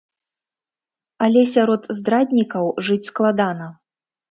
Але 1.25 1.43
сярод 1.55 1.81
здраднікаў 1.99 2.73
жыць 2.91 3.01
складана. 3.11 3.71